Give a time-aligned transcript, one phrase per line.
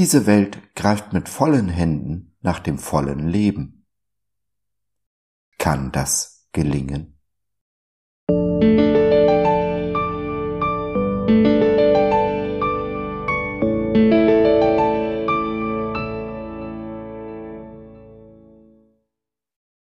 [0.00, 3.84] Diese Welt greift mit vollen Händen nach dem vollen Leben.
[5.58, 7.18] Kann das gelingen?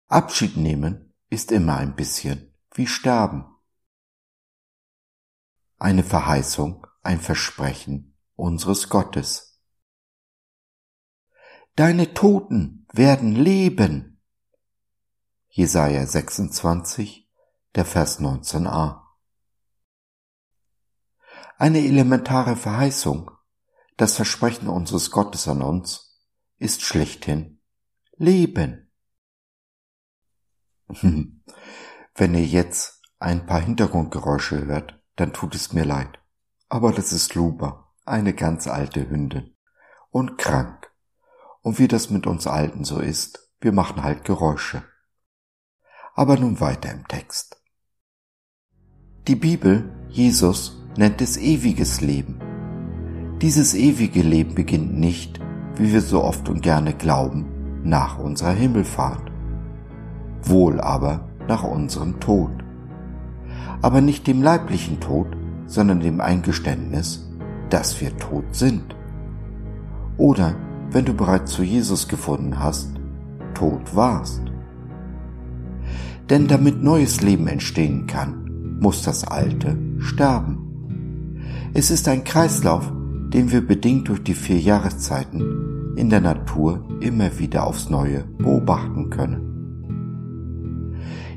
[0.09, 3.47] Abschied nehmen ist immer ein bisschen wie sterben.
[5.79, 9.51] Eine Verheißung, ein Versprechen unseres Gottes.
[11.74, 14.20] Deine Toten werden leben.
[15.48, 17.30] Jesaja 26,
[17.74, 19.01] der Vers 19a.
[21.56, 23.30] Eine elementare Verheißung,
[23.96, 26.20] das Versprechen unseres Gottes an uns,
[26.59, 27.62] ist schlechthin
[28.18, 28.92] Leben.
[30.90, 36.18] Wenn ihr jetzt ein paar Hintergrundgeräusche hört, dann tut es mir leid.
[36.68, 39.57] Aber das ist Luba, eine ganz alte Hündin
[40.10, 40.82] und krank.
[41.63, 44.82] Und wie das mit uns Alten so ist, wir machen halt Geräusche.
[46.15, 47.63] Aber nun weiter im Text.
[49.29, 52.41] Die Bibel, Jesus, nennt es ewiges Leben.
[53.41, 55.41] Dieses ewige Leben beginnt nicht,
[55.77, 59.30] wie wir so oft und gerne glauben, nach unserer Himmelfahrt.
[60.43, 62.51] Wohl aber nach unserem Tod.
[63.80, 65.28] Aber nicht dem leiblichen Tod,
[65.66, 67.31] sondern dem Eingeständnis,
[67.70, 68.94] dass wir tot sind.
[70.19, 70.56] Oder
[70.92, 72.91] wenn du bereits zu Jesus gefunden hast,
[73.54, 74.42] tot warst.
[76.30, 81.38] Denn damit neues Leben entstehen kann, muss das Alte sterben.
[81.75, 82.92] Es ist ein Kreislauf,
[83.28, 89.10] den wir bedingt durch die vier Jahreszeiten in der Natur immer wieder aufs Neue beobachten
[89.10, 89.53] können.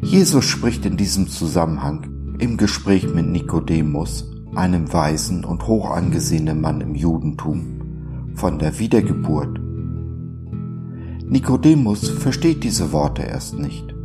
[0.02, 6.82] Jesus spricht in diesem Zusammenhang im Gespräch mit Nikodemus, einem weisen und hoch angesehenen Mann
[6.82, 7.85] im Judentum,
[8.36, 9.60] von der Wiedergeburt.
[11.28, 13.96] Nikodemus versteht diese Worte erst nicht.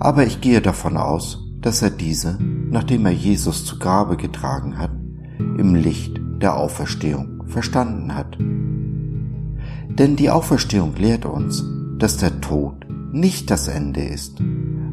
[0.00, 2.38] Aber ich gehe davon aus, dass er diese,
[2.70, 4.90] nachdem er Jesus zu Grabe getragen hat,
[5.38, 8.36] im Licht der Auferstehung verstanden hat.
[8.38, 11.64] Denn die Auferstehung lehrt uns,
[11.98, 14.42] dass der Tod nicht das Ende ist,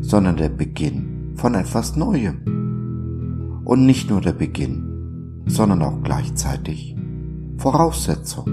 [0.02, 3.62] sondern der Beginn von etwas Neuem.
[3.64, 6.99] Und nicht nur der Beginn, sondern auch gleichzeitig
[7.60, 8.46] Voraussetzung.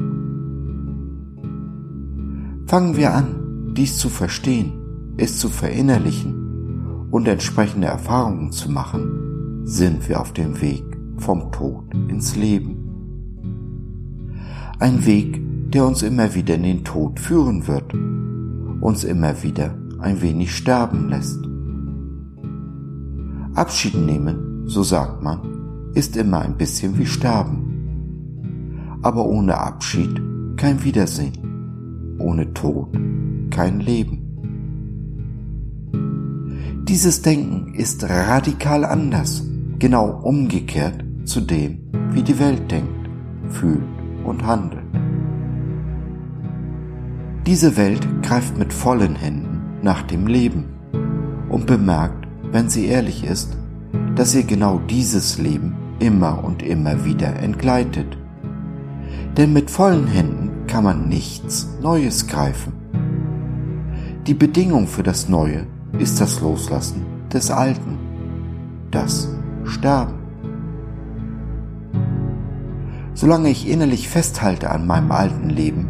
[2.67, 4.72] Fangen wir an, dies zu verstehen,
[5.17, 10.83] es zu verinnerlichen und entsprechende Erfahrungen zu machen, sind wir auf dem Weg
[11.19, 12.77] vom Tod ins Leben.
[14.81, 15.41] Ein Weg,
[15.71, 17.95] der uns immer wieder in den Tod führen wird,
[18.83, 21.49] uns immer wieder ein wenig sterben lässt.
[23.55, 27.76] Abschied nehmen, so sagt man, ist immer ein bisschen wie sterben
[29.06, 30.21] aber ohne Abschied
[30.56, 32.89] kein Wiedersehen, ohne Tod
[33.50, 34.19] kein Leben.
[36.89, 39.45] Dieses Denken ist radikal anders,
[39.78, 41.78] genau umgekehrt zu dem,
[42.11, 43.09] wie die Welt denkt,
[43.49, 43.84] fühlt
[44.25, 44.83] und handelt.
[47.47, 50.65] Diese Welt greift mit vollen Händen nach dem Leben
[51.49, 53.56] und bemerkt, wenn sie ehrlich ist,
[54.16, 58.19] dass ihr genau dieses Leben immer und immer wieder entgleitet
[59.37, 62.72] denn mit vollen Händen kann man nichts Neues greifen.
[64.27, 65.66] Die Bedingung für das Neue
[65.98, 67.98] ist das Loslassen des Alten,
[68.91, 69.28] das
[69.65, 70.15] Sterben.
[73.15, 75.89] Solange ich innerlich festhalte an meinem alten Leben,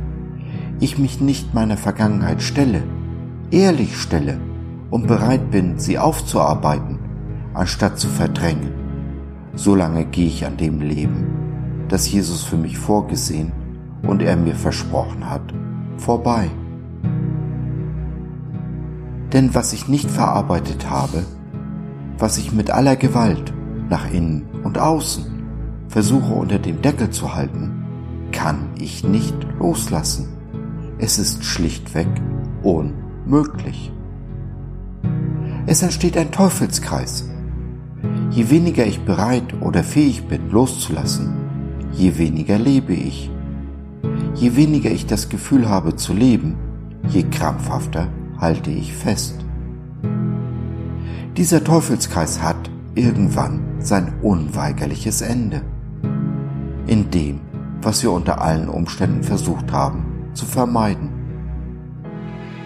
[0.81, 2.82] ich mich nicht meiner Vergangenheit stelle,
[3.50, 4.38] ehrlich stelle
[4.90, 6.99] und bereit bin, sie aufzuarbeiten,
[7.55, 8.70] anstatt zu verdrängen,
[9.55, 11.45] solange gehe ich an dem Leben,
[11.88, 13.53] das Jesus für mich vorgesehen
[14.03, 15.55] und er mir versprochen hat,
[15.97, 16.50] vorbei.
[19.33, 21.25] Denn was ich nicht verarbeitet habe,
[22.19, 23.53] was ich mit aller Gewalt
[23.88, 25.25] nach innen und außen
[25.88, 27.85] versuche unter dem Deckel zu halten,
[28.32, 30.29] kann ich nicht loslassen.
[30.99, 32.09] Es ist schlichtweg
[32.62, 33.93] unmöglich.
[35.67, 37.29] Es entsteht ein Teufelskreis.
[38.31, 41.35] Je weniger ich bereit oder fähig bin loszulassen,
[41.96, 43.31] je weniger lebe ich.
[44.34, 46.56] Je weniger ich das Gefühl habe zu leben,
[47.08, 48.08] je krampfhafter
[48.38, 49.44] halte ich fest.
[51.37, 55.62] Dieser Teufelskreis hat irgendwann sein unweigerliches Ende.
[56.87, 57.40] In dem,
[57.82, 60.04] was wir unter allen Umständen versucht haben
[60.34, 61.10] zu vermeiden.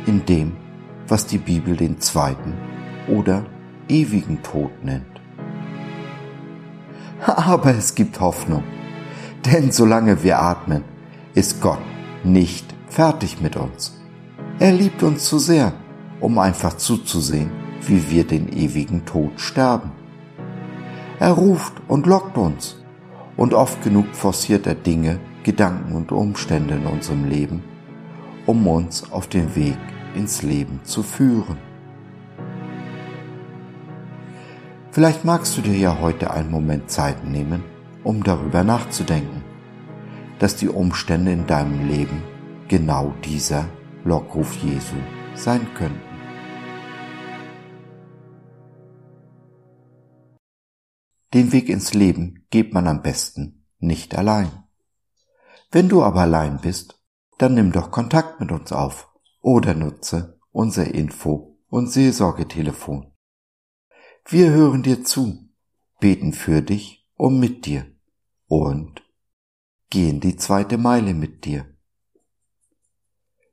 [0.07, 0.53] In dem,
[1.09, 2.55] was die Bibel den zweiten
[3.09, 3.45] oder
[3.89, 5.05] ewigen Tod nennt.
[7.27, 8.63] Aber es gibt Hoffnung,
[9.47, 10.85] denn solange wir atmen,
[11.35, 11.79] ist Gott
[12.25, 13.99] nicht fertig mit uns.
[14.59, 15.73] Er liebt uns zu sehr,
[16.21, 17.51] um einfach zuzusehen,
[17.87, 19.93] wie wir den ewigen Tod sterben.
[21.19, 22.77] Er ruft und lockt uns,
[23.37, 27.63] und oft genug forciert er Dinge, Gedanken und Umstände in unserem Leben,
[28.47, 29.79] um uns auf den Weg
[30.15, 31.57] ins Leben zu führen.
[34.91, 37.63] Vielleicht magst du dir ja heute einen Moment Zeit nehmen,
[38.05, 39.45] um darüber nachzudenken,
[40.39, 42.23] dass die Umstände in deinem Leben
[42.69, 43.69] genau dieser
[44.05, 44.97] Lockruf Jesu
[45.35, 46.01] sein könnten.
[51.35, 54.51] Den Weg ins Leben geht man am besten nicht allein.
[55.71, 57.01] Wenn du aber allein bist,
[57.39, 59.09] dann nimm doch Kontakt mit uns auf
[59.41, 63.13] oder nutze unser Info- und Seelsorgetelefon.
[64.27, 65.49] Wir hören dir zu,
[66.01, 67.85] beten für dich und mit dir
[68.47, 69.03] und
[69.91, 71.77] gehen die zweite Meile mit dir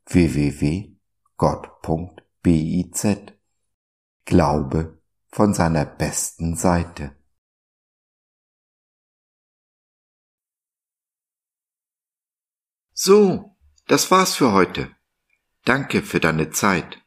[0.06, 0.98] www.gott.biz
[4.24, 7.18] Glaube von seiner besten Seite.
[12.94, 14.96] So, das war's für heute.
[15.66, 17.06] Danke für deine Zeit.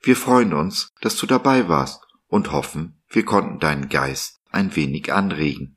[0.00, 5.12] Wir freuen uns, dass du dabei warst und hoffen, wir konnten deinen Geist ein wenig
[5.12, 5.76] anregen.